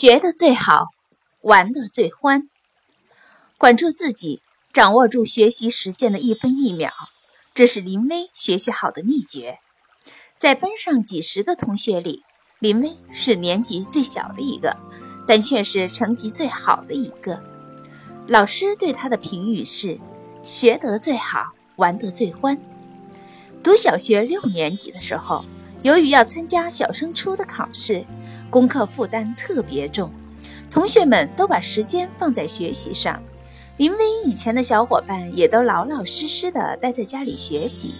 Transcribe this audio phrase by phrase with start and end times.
[0.00, 0.86] 学得最好，
[1.42, 2.48] 玩得最欢。
[3.58, 4.40] 管住自己，
[4.72, 6.90] 掌握住学习实践的一分一秒，
[7.52, 9.58] 这是林威学习好的秘诀。
[10.38, 12.22] 在班上几十个同学里，
[12.60, 14.74] 林威是年级最小的一个，
[15.28, 17.38] 但却是成绩最好的一个。
[18.26, 20.00] 老师对他的评语是：
[20.42, 22.58] 学得最好，玩得最欢。
[23.62, 25.44] 读小学六年级的时候，
[25.82, 28.02] 由于要参加小升初的考试，
[28.50, 30.10] 功课负担特别重，
[30.68, 33.22] 同学们都把时间放在学习上。
[33.76, 37.94] 林威以前的小伙伴也都老老实实的待在家里学习，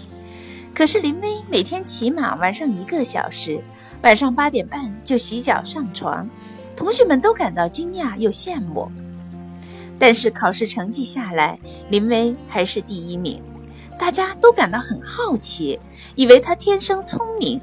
[0.74, 3.62] 可是林威每天起码玩上一个小时，
[4.02, 6.28] 晚上八点半就洗脚上床，
[6.76, 8.90] 同学们都感到惊讶又羡慕。
[9.98, 11.58] 但是考试成绩下来，
[11.90, 13.42] 林威还是第一名，
[13.98, 15.78] 大家都感到很好奇，
[16.14, 17.60] 以为他天生聪明。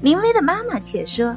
[0.00, 1.34] 林威的妈妈却说，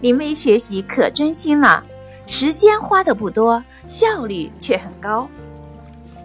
[0.00, 1.84] 林威学习可专心了，
[2.26, 5.28] 时间花的不多，效率却很高。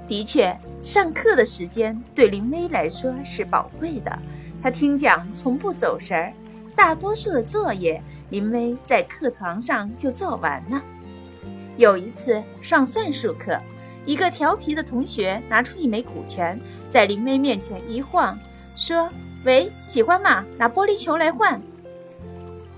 [0.08, 4.18] 的确，上课的时间对林威来说是宝贵的。
[4.64, 6.32] 他听讲从不走神儿，
[6.74, 10.82] 大多数的作业林威在课堂上就做完了。
[11.76, 13.60] 有一次上算术课，
[14.06, 16.58] 一个调皮的同学拿出一枚古钱，
[16.90, 18.40] 在林威面前一晃，
[18.74, 19.10] 说
[19.44, 20.46] ：“喂，喜欢吗？
[20.58, 21.62] 拿玻璃球来换。”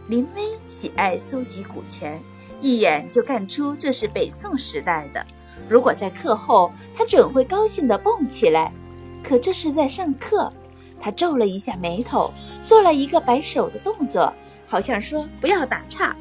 [0.08, 2.22] 林威喜爱搜集古钱，
[2.61, 5.25] 一眼就看出这是北宋时代的。
[5.67, 8.72] 如果在课后，他准会高兴地蹦起来。
[9.22, 10.52] 可这是在上课，
[10.97, 12.33] 他皱了一下眉头，
[12.66, 14.33] 做了一个摆手的动作，
[14.66, 16.16] 好像说不要打岔。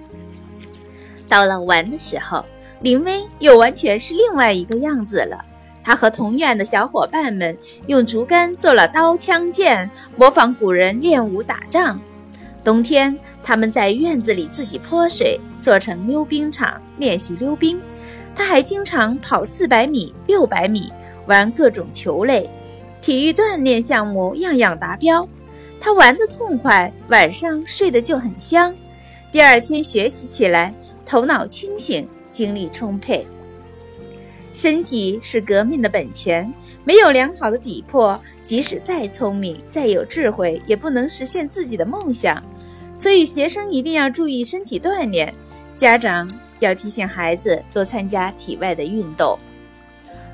[1.28, 2.44] 到了玩的时候，
[2.80, 5.44] 林威又完全是另外一个样子了。
[5.84, 7.56] 他和同院的小伙伴们
[7.86, 12.00] 用竹竿做了刀枪剑，模仿古人练武打仗。
[12.66, 17.80] 冬天，他们在院子里自己泼水，做成溜冰场练习溜冰。
[18.34, 20.92] 他还经常跑四百米、六百米，
[21.28, 22.50] 玩各种球类，
[23.00, 25.28] 体育锻炼项目样样达标。
[25.78, 28.74] 他玩得痛快，晚上睡得就很香。
[29.30, 33.24] 第二天学习起来，头脑清醒，精力充沛。
[34.52, 36.52] 身体是革命的本钱，
[36.82, 42.42] 没有良好的底魄，即使再聪明、再有智慧，也不能实现自己的梦想。
[42.96, 45.34] 所以，学生一定要注意身体锻炼。
[45.76, 46.26] 家长。
[46.58, 49.38] 要提醒孩子多参加体外的运动。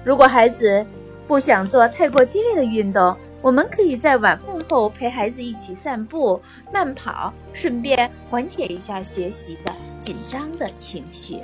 [0.05, 0.87] 如果孩子
[1.27, 6.41] 不想做太过激烈的运动，我们可以在晚饭后陪孩子一起散步、
[6.73, 11.41] 慢跑，顺便缓解一下学习的紧张的情绪。